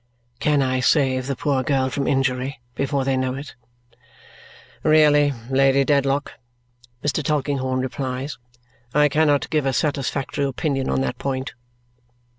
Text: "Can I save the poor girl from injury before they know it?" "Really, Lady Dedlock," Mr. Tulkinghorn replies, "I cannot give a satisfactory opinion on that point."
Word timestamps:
"Can 0.39 0.63
I 0.63 0.79
save 0.79 1.27
the 1.27 1.35
poor 1.35 1.61
girl 1.61 1.91
from 1.91 2.07
injury 2.07 2.59
before 2.73 3.05
they 3.05 3.15
know 3.15 3.35
it?" 3.35 3.53
"Really, 4.81 5.31
Lady 5.47 5.85
Dedlock," 5.85 6.31
Mr. 7.03 7.21
Tulkinghorn 7.23 7.81
replies, 7.81 8.39
"I 8.95 9.09
cannot 9.09 9.51
give 9.51 9.67
a 9.67 9.73
satisfactory 9.73 10.45
opinion 10.45 10.89
on 10.89 11.01
that 11.01 11.19
point." 11.19 11.53